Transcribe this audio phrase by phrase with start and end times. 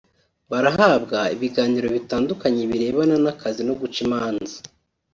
[0.51, 4.55] Barahabwa ibiganiro bitandukanye birebana n’akazi ko guca imanza